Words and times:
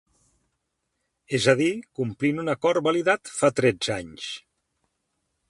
És 1.37 1.45
a 1.53 1.55
dir, 1.59 1.69
complint 1.99 2.43
un 2.45 2.49
acord 2.55 2.87
validat 2.89 3.31
fa 3.37 3.53
tretze 3.61 3.95
anys. 4.01 4.33